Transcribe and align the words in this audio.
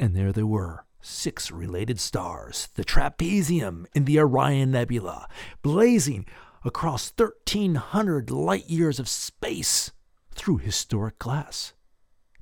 And 0.00 0.16
there 0.16 0.32
they 0.32 0.42
were 0.42 0.86
six 1.02 1.50
related 1.50 2.00
stars, 2.00 2.70
the 2.74 2.86
trapezium 2.86 3.84
in 3.94 4.06
the 4.06 4.18
Orion 4.18 4.70
Nebula, 4.70 5.28
blazing 5.60 6.24
across 6.64 7.12
1,300 7.14 8.30
light 8.30 8.66
years 8.66 8.98
of 8.98 9.10
space 9.10 9.90
through 10.34 10.56
historic 10.56 11.18
glass. 11.18 11.74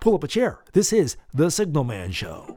Pull 0.01 0.15
up 0.15 0.23
a 0.23 0.29
chair. 0.29 0.63
This 0.73 0.93
is 0.93 1.17
The 1.35 1.51
Signal 1.51 1.83
Man 1.83 2.13
Show. 2.13 2.57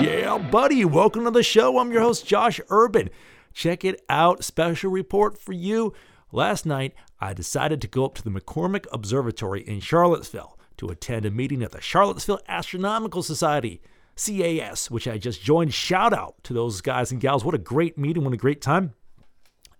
Yeah, 0.00 0.38
buddy, 0.52 0.84
welcome 0.84 1.24
to 1.24 1.32
the 1.32 1.42
show. 1.42 1.78
I'm 1.78 1.90
your 1.90 2.02
host, 2.02 2.28
Josh 2.28 2.60
Urban. 2.68 3.10
Check 3.52 3.84
it 3.84 4.00
out. 4.08 4.44
Special 4.44 4.92
report 4.92 5.36
for 5.36 5.52
you. 5.52 5.94
Last 6.30 6.64
night, 6.64 6.94
I 7.20 7.34
decided 7.34 7.80
to 7.80 7.88
go 7.88 8.04
up 8.04 8.14
to 8.14 8.22
the 8.22 8.30
McCormick 8.30 8.86
Observatory 8.92 9.62
in 9.66 9.80
Charlottesville 9.80 10.59
to 10.80 10.88
attend 10.88 11.26
a 11.26 11.30
meeting 11.30 11.62
at 11.62 11.72
the 11.72 11.80
Charlottesville 11.80 12.40
Astronomical 12.48 13.22
Society, 13.22 13.82
CAS, 14.16 14.90
which 14.90 15.06
I 15.06 15.18
just 15.18 15.42
joined. 15.42 15.74
Shout 15.74 16.14
out 16.14 16.42
to 16.44 16.54
those 16.54 16.80
guys 16.80 17.12
and 17.12 17.20
gals. 17.20 17.44
What 17.44 17.54
a 17.54 17.58
great 17.58 17.98
meeting, 17.98 18.24
what 18.24 18.32
a 18.32 18.38
great 18.38 18.62
time. 18.62 18.94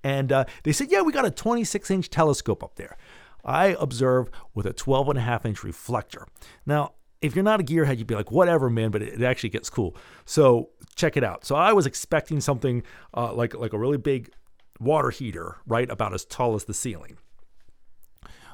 And 0.05 0.31
uh, 0.31 0.45
they 0.63 0.73
said, 0.73 0.91
Yeah, 0.91 1.01
we 1.01 1.13
got 1.13 1.25
a 1.25 1.31
26 1.31 1.91
inch 1.91 2.11
telescope 2.11 2.63
up 2.63 2.77
there. 2.77 2.99
I 3.43 3.77
observe 3.81 4.31
with 4.55 4.67
a 4.67 4.75
12 4.75 5.09
and 5.09 5.19
a 5.19 5.23
half 5.23 5.47
inch 5.47 5.65
reflector. 5.65 6.27
Now, 6.67 6.93
if 7.23 7.35
you're 7.35 7.45
not 7.45 7.61
a 7.61 7.65
gearhead, 7.65 7.97
you'd 7.97 8.07
be 8.07 8.15
like, 8.15 8.31
whatever, 8.31 8.69
man, 8.69 8.91
but 8.91 9.01
it, 9.01 9.23
actually 9.23 9.51
gets 9.51 9.71
cool. 9.71 9.97
So 10.27 10.71
check 10.97 11.17
it 11.17 11.25
out. 11.25 11.47
So 11.47 11.55
I 11.55 11.73
was 11.73 11.87
expecting 11.87 12.41
something 12.41 12.83
uh, 13.15 13.33
like, 13.33 13.55
like 13.55 13.73
a 13.73 13.79
really 13.79 13.99
big 13.99 14.31
water 14.79 15.09
heater, 15.09 15.57
right, 15.67 15.91
about 15.91 16.13
as 16.13 16.27
tall 16.27 16.55
as 16.55 16.65
the 16.65 16.75
ceiling. 16.75 17.17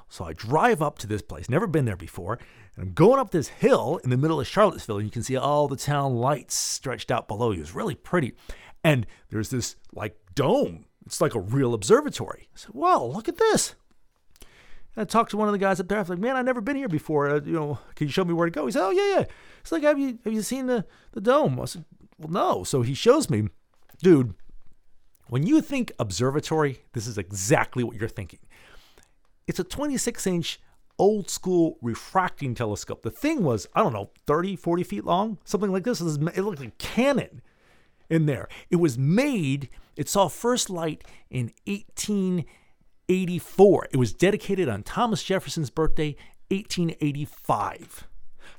So 0.09 0.25
I 0.25 0.33
drive 0.33 0.81
up 0.83 0.99
to 0.99 1.07
this 1.07 1.23
place, 1.23 1.49
never 1.49 1.67
been 1.67 1.85
there 1.85 1.97
before, 1.97 2.39
and 2.77 2.87
I'm 2.87 2.93
going 2.93 3.19
up 3.19 3.31
this 3.31 3.49
hill 3.49 4.01
in 4.05 4.11
the 4.11 4.17
middle 4.17 4.41
of 4.41 4.47
Charlottesville, 4.47 4.99
and 4.99 5.07
you 5.07 5.11
can 5.11 5.23
see 5.23 5.37
all 5.37 5.67
the 5.69 5.77
town 5.77 6.15
lights 6.15 6.55
stretched 6.55 7.11
out 7.11 7.27
below 7.27 7.51
you. 7.51 7.61
It's 7.61 7.75
really 7.75 7.95
pretty. 7.95 8.35
And 8.85 9.07
there's 9.31 9.51
this 9.51 9.77
like 9.93 10.17
dome. 10.35 10.85
It's 11.05 11.21
like 11.21 11.35
a 11.35 11.41
real 11.41 11.75
observatory. 11.75 12.49
I 12.55 12.57
said, 12.57 12.71
Whoa, 12.71 13.07
look 13.07 13.29
at 13.29 13.39
this. 13.39 13.75
And 14.95 15.03
I 15.03 15.05
talked 15.05 15.31
to 15.33 15.37
one 15.37 15.49
of 15.49 15.53
the 15.53 15.59
guys 15.59 15.79
up 15.81 15.89
there. 15.89 15.99
I 15.99 16.03
was 16.03 16.09
like, 16.09 16.19
man, 16.19 16.37
I've 16.37 16.45
never 16.45 16.61
been 16.61 16.77
here 16.77 16.89
before. 16.89 17.29
Uh, 17.29 17.41
you 17.45 17.53
know, 17.53 17.79
can 17.95 18.07
you 18.07 18.13
show 18.13 18.25
me 18.25 18.33
where 18.33 18.47
to 18.47 18.51
go? 18.51 18.67
He 18.67 18.73
said, 18.73 18.85
oh, 18.85 18.91
yeah, 18.91 19.19
yeah. 19.19 19.25
It's 19.61 19.71
like, 19.71 19.83
have 19.83 19.99
you, 19.99 20.19
have 20.25 20.33
you 20.33 20.43
seen 20.43 20.67
the, 20.67 20.87
the 21.13 21.21
dome? 21.21 21.61
I 21.61 21.67
said, 21.67 21.85
well, 22.19 22.31
no. 22.31 22.65
So 22.65 22.83
he 22.83 22.95
shows 22.95 23.29
me, 23.29 23.49
dude, 24.03 24.35
when 25.29 25.47
you 25.47 25.61
think 25.61 25.93
observatory, 25.99 26.81
this 26.93 27.07
is 27.07 27.19
exactly 27.19 27.85
what 27.85 27.97
you're 27.97 28.09
thinking. 28.09 28.41
It's 29.47 29.59
a 29.59 29.65
26 29.65 30.27
inch 30.27 30.61
old 30.99 31.31
school 31.31 31.79
refracting 31.83 32.55
telescope. 32.55 33.03
The 33.03 33.11
thing 33.11 33.43
was, 33.43 33.67
I 33.75 33.83
don't 33.83 33.93
know, 33.93 34.11
30, 34.27 34.57
40 34.57 34.83
feet 34.83 35.05
long, 35.05 35.37
something 35.45 35.71
like 35.71 35.85
this. 35.85 36.01
It 36.01 36.05
looked 36.05 36.61
like 36.61 36.69
a 36.69 36.73
cannon 36.79 37.43
in 38.09 38.27
there. 38.27 38.49
It 38.71 38.77
was 38.77 38.97
made, 38.97 39.69
it 39.97 40.09
saw 40.09 40.29
first 40.29 40.71
light 40.71 41.05
in 41.31 41.53
1884. 41.67 43.89
It 43.93 43.97
was 43.97 44.13
dedicated 44.13 44.69
on 44.69 44.83
Thomas 44.83 45.23
Jefferson's 45.23 45.71
birthday, 45.71 46.17
1885. 46.51 48.09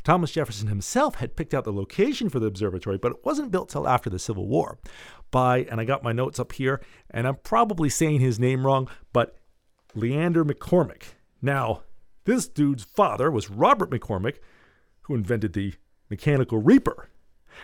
Thomas 0.04 0.32
Jefferson 0.32 0.68
himself 0.68 1.16
had 1.16 1.36
picked 1.36 1.54
out 1.54 1.64
the 1.64 1.74
location 1.74 2.30
for 2.30 2.40
the 2.40 2.46
observatory, 2.46 2.98
but 2.98 3.14
it 3.14 3.26
wasn't 3.26 3.52
built 3.52 3.70
till 3.70 3.88
after 3.88 4.10
the 4.10 4.20
Civil 4.20 4.48
War. 4.48 4.78
By, 5.32 5.64
and 5.64 5.82
I 5.82 5.86
got 5.86 6.04
my 6.04 6.14
notes 6.14 6.40
up 6.40 6.54
here, 6.54 6.82
and 7.10 7.28
I'm 7.28 7.38
probably 7.38 7.90
saying 7.90 8.20
his 8.20 8.40
name 8.40 8.66
wrong, 8.66 8.90
but 9.12 9.36
Leander 9.96 10.46
McCormick. 10.46 11.14
Now, 11.42 11.84
this 12.26 12.48
dude's 12.48 12.84
father 12.84 13.32
was 13.32 13.50
Robert 13.50 13.90
McCormick, 13.90 14.38
who 15.02 15.16
invented 15.16 15.54
the 15.54 15.74
mechanical 16.10 16.58
reaper. 16.60 17.10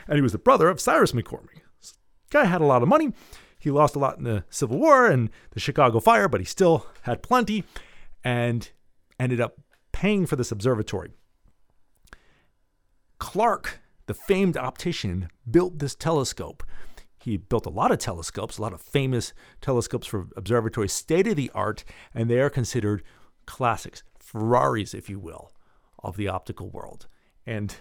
And 0.08 0.16
he 0.16 0.22
was 0.22 0.32
the 0.32 0.38
brother 0.38 0.70
of 0.70 0.80
Cyrus 0.80 1.12
McCormick. 1.12 1.62
This 1.80 1.94
guy 2.30 2.46
had 2.46 2.62
a 2.62 2.66
lot 2.66 2.82
of 2.82 2.88
money. 2.88 3.14
He 3.60 3.72
lost 3.72 3.96
a 3.96 4.00
lot 4.00 4.18
in 4.18 4.24
the 4.24 4.44
Civil 4.50 4.80
War 4.80 5.08
and 5.08 5.30
the 5.52 5.60
Chicago 5.60 6.00
fire, 6.00 6.28
but 6.28 6.42
he 6.42 6.46
still 6.46 6.88
had 7.04 7.24
plenty 7.24 7.64
and 8.24 8.70
ended 9.20 9.40
up 9.40 9.60
paying 9.92 10.26
for 10.26 10.36
this 10.36 10.52
observatory. 10.52 11.12
Clark, 13.20 13.80
the 14.06 14.14
famed 14.14 14.58
optician, 14.58 15.30
built 15.50 15.80
this 15.80 15.96
telescope 15.96 16.64
he 17.24 17.38
built 17.38 17.66
a 17.66 17.70
lot 17.70 17.92
of 17.92 18.00
telescopes, 18.00 18.58
a 18.58 18.62
lot 18.62 18.74
of 18.74 18.82
famous 18.82 19.32
telescopes 19.62 20.06
for 20.06 20.28
observatories, 20.36 20.92
state 20.92 21.26
of 21.26 21.38
the 21.38 21.50
art, 21.56 21.86
and 22.14 22.30
they 22.30 22.42
are 22.42 22.50
considered 22.50 23.02
classics, 23.46 24.04
Ferraris, 24.20 24.94
if 24.94 25.10
you 25.10 25.20
will, 25.20 25.54
of 26.04 26.18
the 26.18 26.28
optical 26.28 26.70
world. 26.70 27.08
And 27.46 27.76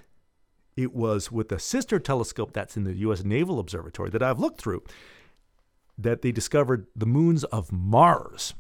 it 0.77 0.95
was 0.95 1.33
with 1.33 1.49
the 1.49 1.59
sister 1.59 1.99
telescope 1.99 2.53
that's 2.53 2.77
in 2.77 2.85
the 2.85 2.95
U.S. 2.99 3.25
Naval 3.25 3.59
Observatory 3.59 4.11
that 4.11 4.23
I've 4.23 4.39
looked 4.39 4.61
through 4.61 4.85
that 5.99 6.23
they 6.23 6.31
discovered 6.31 6.87
the 6.95 7.07
moons 7.07 7.43
of 7.45 7.73
Mars. 7.73 8.55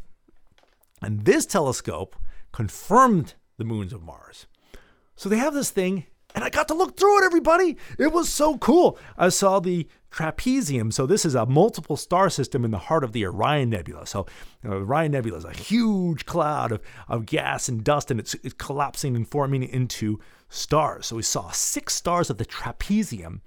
And 1.00 1.24
this 1.24 1.46
telescope 1.46 2.16
confirmed 2.50 3.34
the 3.56 3.64
moons 3.64 3.92
of 3.92 4.02
Mars. 4.02 4.46
So 5.14 5.28
they 5.28 5.38
have 5.38 5.54
this 5.54 5.70
thing, 5.70 6.06
and 6.34 6.44
I 6.44 6.50
got 6.50 6.68
to 6.68 6.74
look 6.74 6.96
through 6.96 7.22
it, 7.22 7.24
everybody. 7.24 7.76
It 7.98 8.12
was 8.12 8.28
so 8.28 8.58
cool. 8.58 8.98
I 9.16 9.28
saw 9.28 9.60
the 9.60 9.86
trapezium. 10.10 10.92
So 10.92 11.06
this 11.06 11.24
is 11.24 11.34
a 11.34 11.46
multiple 11.46 11.96
star 11.96 12.30
system 12.30 12.64
in 12.64 12.70
the 12.70 12.78
heart 12.78 13.04
of 13.04 13.12
the 13.12 13.24
Orion 13.26 13.70
Nebula. 13.70 14.06
So 14.06 14.26
you 14.62 14.70
know, 14.70 14.78
the 14.78 14.84
Orion 14.84 15.12
Nebula 15.12 15.38
is 15.38 15.44
a 15.44 15.52
huge 15.52 16.26
cloud 16.26 16.72
of, 16.72 16.80
of 17.08 17.26
gas 17.26 17.68
and 17.68 17.82
dust, 17.82 18.10
and 18.10 18.20
it's, 18.20 18.34
it's 18.42 18.54
collapsing 18.54 19.16
and 19.16 19.26
forming 19.26 19.62
into 19.62 20.20
stars. 20.48 21.06
So 21.06 21.16
we 21.16 21.22
saw 21.22 21.50
six 21.50 21.94
stars 21.94 22.30
of 22.30 22.38
the 22.38 22.44
trapezium 22.44 23.40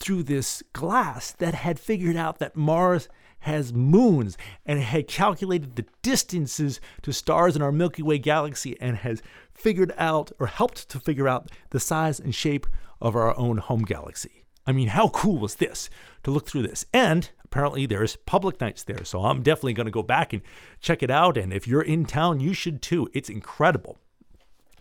through 0.00 0.24
this 0.24 0.62
glass 0.72 1.30
that 1.32 1.54
had 1.54 1.78
figured 1.78 2.16
out 2.16 2.38
that 2.38 2.56
Mars 2.56 3.08
has 3.40 3.72
moons 3.72 4.36
and 4.66 4.80
had 4.80 5.08
calculated 5.08 5.76
the 5.76 5.86
distances 6.02 6.80
to 7.02 7.12
stars 7.12 7.56
in 7.56 7.62
our 7.62 7.72
Milky 7.72 8.02
Way 8.02 8.18
galaxy 8.18 8.76
and 8.80 8.98
has 8.98 9.22
figured 9.54 9.92
out 9.96 10.32
or 10.38 10.46
helped 10.46 10.88
to 10.90 10.98
figure 10.98 11.28
out 11.28 11.50
the 11.70 11.80
size 11.80 12.18
and 12.20 12.34
shape 12.34 12.66
of 13.00 13.16
our 13.16 13.36
own 13.38 13.58
home 13.58 13.82
galaxy. 13.82 14.44
I 14.66 14.72
mean, 14.72 14.88
how 14.88 15.08
cool 15.08 15.38
was 15.38 15.56
this 15.56 15.88
to 16.22 16.30
look 16.30 16.46
through 16.46 16.62
this? 16.62 16.84
And 16.92 17.30
apparently 17.44 17.86
there's 17.86 18.16
public 18.16 18.60
nights 18.60 18.84
there. 18.84 19.04
So 19.04 19.24
I'm 19.24 19.42
definitely 19.42 19.72
going 19.72 19.86
to 19.86 19.90
go 19.90 20.02
back 20.02 20.32
and 20.32 20.42
check 20.80 21.02
it 21.02 21.10
out. 21.10 21.36
And 21.36 21.52
if 21.52 21.66
you're 21.66 21.82
in 21.82 22.04
town, 22.04 22.40
you 22.40 22.52
should 22.52 22.82
too. 22.82 23.08
It's 23.14 23.30
incredible. 23.30 23.98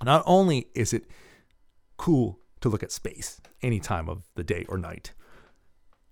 Not 0.03 0.23
only 0.25 0.67
is 0.75 0.93
it 0.93 1.05
cool 1.97 2.38
to 2.61 2.69
look 2.69 2.83
at 2.83 2.91
space 2.91 3.39
any 3.61 3.79
time 3.79 4.09
of 4.09 4.23
the 4.35 4.43
day 4.43 4.65
or 4.67 4.77
night, 4.77 5.13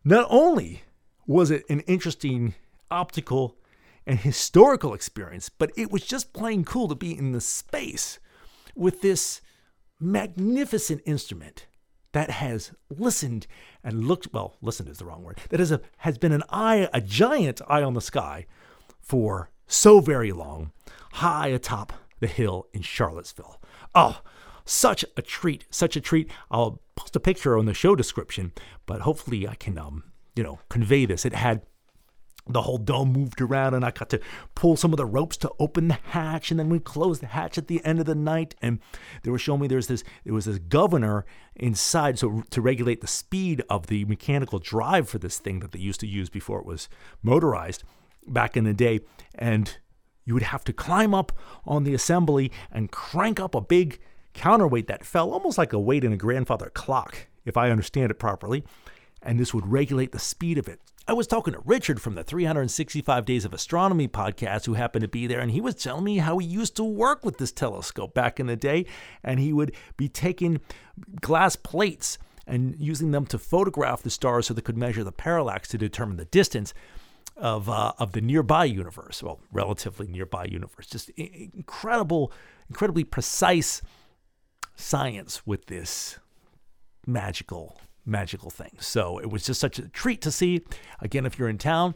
not 0.03 0.25
only 0.29 0.83
was 1.25 1.51
it 1.51 1.63
an 1.69 1.81
interesting 1.81 2.55
optical 2.89 3.57
and 4.05 4.19
historical 4.19 4.93
experience, 4.93 5.49
but 5.49 5.71
it 5.75 5.91
was 5.91 6.03
just 6.03 6.33
plain 6.33 6.63
cool 6.63 6.87
to 6.87 6.95
be 6.95 7.15
in 7.15 7.33
the 7.33 7.41
space 7.41 8.19
with 8.75 9.01
this 9.01 9.41
magnificent 9.99 11.01
instrument 11.05 11.67
that 12.13 12.29
has 12.29 12.71
listened 12.89 13.47
and 13.83 14.05
looked 14.05 14.31
well 14.31 14.55
listened 14.61 14.87
is 14.89 14.99
the 14.99 15.05
wrong 15.05 15.23
word 15.23 15.39
that 15.49 15.59
is 15.59 15.71
a 15.71 15.81
has 15.97 16.17
been 16.17 16.31
an 16.31 16.43
eye 16.49 16.87
a 16.93 17.01
giant 17.01 17.59
eye 17.67 17.81
on 17.81 17.95
the 17.95 18.01
sky 18.01 18.45
for 18.99 19.49
so 19.65 19.99
very 19.99 20.31
long 20.31 20.71
high 21.13 21.47
atop 21.47 21.93
the 22.19 22.27
hill 22.27 22.67
in 22.73 22.81
charlottesville. 22.81 23.61
Oh 23.93 24.21
such 24.69 25.03
a 25.15 25.21
treat 25.21 25.65
such 25.69 25.95
a 25.95 26.01
treat. 26.01 26.29
I'll 26.51 26.81
post 26.95 27.15
a 27.15 27.19
picture 27.19 27.57
on 27.57 27.65
the 27.65 27.73
show 27.73 27.95
description 27.95 28.51
but 28.85 29.01
hopefully 29.01 29.47
i 29.47 29.55
can 29.55 29.77
um 29.77 30.03
you 30.37 30.43
know 30.43 30.59
convey 30.69 31.05
this. 31.05 31.25
It 31.25 31.33
had 31.33 31.61
the 32.49 32.61
whole 32.61 32.77
dome 32.77 33.11
moved 33.11 33.41
around 33.41 33.73
and 33.73 33.83
I 33.83 33.91
got 33.91 34.09
to 34.11 34.21
pull 34.55 34.77
some 34.77 34.93
of 34.93 34.97
the 34.97 35.05
ropes 35.05 35.35
to 35.37 35.51
open 35.59 35.89
the 35.89 35.99
hatch 36.11 36.49
and 36.49 36.57
then 36.57 36.69
we 36.69 36.79
closed 36.79 37.21
the 37.21 37.27
hatch 37.27 37.57
at 37.57 37.67
the 37.67 37.83
end 37.83 37.99
of 37.99 38.05
the 38.05 38.15
night. 38.15 38.55
And 38.61 38.79
they 39.23 39.31
were 39.31 39.39
showing 39.39 39.61
me 39.61 39.67
there's 39.67 39.87
this 39.87 40.03
there 40.23 40.33
was 40.33 40.45
this 40.45 40.59
governor 40.59 41.25
inside 41.55 42.19
so 42.19 42.43
to 42.49 42.61
regulate 42.61 43.01
the 43.01 43.07
speed 43.07 43.63
of 43.69 43.87
the 43.87 44.05
mechanical 44.05 44.59
drive 44.59 45.09
for 45.09 45.17
this 45.17 45.39
thing 45.39 45.59
that 45.59 45.71
they 45.71 45.79
used 45.79 45.99
to 46.01 46.07
use 46.07 46.29
before 46.29 46.59
it 46.59 46.65
was 46.65 46.87
motorized 47.21 47.83
back 48.27 48.55
in 48.55 48.63
the 48.63 48.73
day. 48.73 49.01
And 49.35 49.77
you 50.23 50.33
would 50.33 50.43
have 50.43 50.63
to 50.65 50.73
climb 50.73 51.13
up 51.13 51.31
on 51.65 51.83
the 51.83 51.93
assembly 51.93 52.51
and 52.71 52.91
crank 52.91 53.39
up 53.39 53.55
a 53.55 53.61
big 53.61 53.99
counterweight 54.37 54.87
that 54.87 55.03
fell 55.03 55.31
almost 55.31 55.57
like 55.57 55.73
a 55.73 55.79
weight 55.79 56.03
in 56.03 56.13
a 56.13 56.17
grandfather 56.17 56.71
clock 56.73 57.27
if 57.43 57.57
I 57.57 57.71
understand 57.71 58.11
it 58.11 58.15
properly 58.15 58.63
and 59.21 59.39
this 59.39 59.53
would 59.53 59.67
regulate 59.67 60.11
the 60.11 60.19
speed 60.19 60.57
of 60.57 60.67
it 60.67 60.79
I 61.09 61.13
was 61.13 61.25
talking 61.25 61.53
to 61.53 61.61
Richard 61.63 62.01
from 62.01 62.15
the 62.15 62.23
365 62.23 63.23
Days 63.23 63.45
of 63.45 63.53
Astronomy 63.53 64.09
podcast 64.09 64.65
who 64.65 64.73
happened 64.73 65.03
to 65.03 65.07
be 65.07 65.25
there, 65.25 65.39
and 65.39 65.51
he 65.51 65.61
was 65.61 65.73
telling 65.75 66.03
me 66.03 66.17
how 66.17 66.37
he 66.37 66.45
used 66.45 66.75
to 66.75 66.83
work 66.83 67.23
with 67.23 67.37
this 67.37 67.53
telescope 67.53 68.13
back 68.13 68.41
in 68.41 68.47
the 68.47 68.57
day, 68.57 68.85
and 69.23 69.39
he 69.39 69.53
would 69.53 69.73
be 69.95 70.09
taking 70.09 70.59
glass 71.21 71.55
plates 71.55 72.17
and 72.45 72.75
using 72.77 73.11
them 73.11 73.25
to 73.27 73.39
photograph 73.39 74.01
the 74.01 74.09
stars 74.09 74.47
so 74.47 74.53
they 74.53 74.59
could 74.59 74.77
measure 74.77 75.01
the 75.01 75.13
parallax 75.13 75.69
to 75.69 75.77
determine 75.77 76.17
the 76.17 76.25
distance 76.25 76.73
of 77.37 77.69
uh, 77.69 77.93
of 77.99 78.11
the 78.11 78.19
nearby 78.19 78.65
universe, 78.65 79.23
well, 79.23 79.39
relatively 79.49 80.07
nearby 80.07 80.43
universe. 80.43 80.87
Just 80.87 81.09
incredible, 81.11 82.33
incredibly 82.67 83.05
precise 83.05 83.81
science 84.77 85.45
with 85.45 85.65
this 85.65 86.19
magical, 87.05 87.81
magical 88.05 88.49
thing. 88.49 88.77
So 88.79 89.17
it 89.19 89.29
was 89.29 89.43
just 89.43 89.59
such 89.59 89.79
a 89.79 89.89
treat 89.89 90.21
to 90.21 90.31
see. 90.31 90.61
Again, 91.01 91.25
if 91.25 91.37
you're 91.37 91.49
in 91.49 91.57
town, 91.57 91.95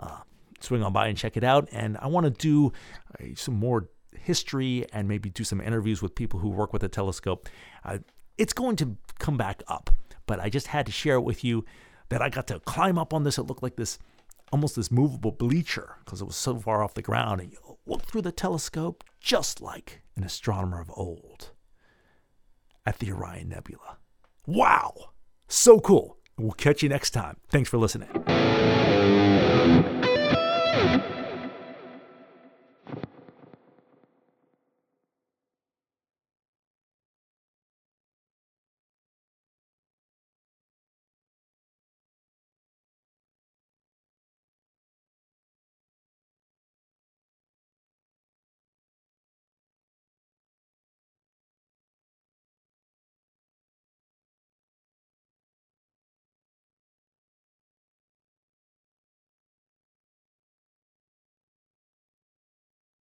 uh, 0.00 0.20
swing 0.60 0.82
on 0.82 0.92
by 0.92 1.06
and 1.08 1.16
check 1.16 1.36
it 1.36 1.44
out. 1.44 1.68
And 1.70 1.96
I 1.98 2.08
want 2.08 2.24
to 2.24 2.30
do 2.30 2.72
uh, 3.20 3.34
some 3.36 3.54
more 3.54 3.88
history 4.18 4.86
and 4.92 5.06
maybe 5.06 5.28
do 5.30 5.44
some 5.44 5.60
interviews 5.60 6.02
with 6.02 6.14
people 6.14 6.40
who 6.40 6.48
work 6.48 6.72
with 6.72 6.82
the 6.82 6.88
telescope. 6.88 7.48
Uh, 7.84 7.98
it's 8.38 8.52
going 8.52 8.76
to 8.76 8.96
come 9.18 9.36
back 9.36 9.62
up, 9.68 9.90
but 10.26 10.40
I 10.40 10.48
just 10.48 10.68
had 10.68 10.86
to 10.86 10.92
share 10.92 11.16
it 11.16 11.22
with 11.22 11.44
you 11.44 11.64
that 12.08 12.22
I 12.22 12.28
got 12.28 12.46
to 12.48 12.60
climb 12.60 12.98
up 12.98 13.12
on 13.12 13.24
this. 13.24 13.38
It 13.38 13.42
looked 13.42 13.62
like 13.62 13.76
this 13.76 13.98
almost 14.52 14.76
this 14.76 14.90
movable 14.90 15.32
bleacher 15.32 15.96
because 16.04 16.20
it 16.20 16.26
was 16.26 16.36
so 16.36 16.58
far 16.58 16.82
off 16.82 16.94
the 16.94 17.02
ground. 17.02 17.40
And 17.40 17.52
you 17.52 17.78
look 17.86 18.02
through 18.02 18.22
the 18.22 18.32
telescope 18.32 19.04
just 19.20 19.60
like 19.60 20.02
an 20.16 20.24
astronomer 20.24 20.80
of 20.80 20.90
old 20.94 21.51
at 22.84 22.98
the 22.98 23.12
Orion 23.12 23.48
Nebula. 23.48 23.98
Wow! 24.46 25.10
So 25.48 25.80
cool. 25.80 26.18
We'll 26.38 26.52
catch 26.52 26.82
you 26.82 26.88
next 26.88 27.10
time. 27.10 27.36
Thanks 27.48 27.68
for 27.68 27.78
listening. 27.78 28.08